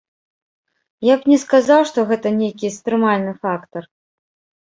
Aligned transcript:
Я 1.13 1.17
б 1.17 1.21
не 1.33 1.37
сказаў, 1.43 1.81
што 1.91 1.99
гэта 2.11 2.27
нейкі 2.39 2.67
стрымальны 2.79 3.33
фактар. 3.43 3.83